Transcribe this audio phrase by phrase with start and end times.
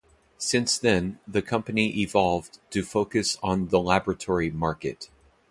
[0.39, 5.11] Since then, the company evolved to focus on the laboratory market.